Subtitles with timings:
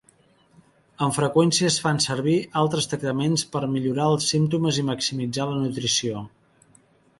[1.07, 6.27] Amb freqüència, es fan servir altres tractaments per millorar els símptomes i maximitzar la nutrició.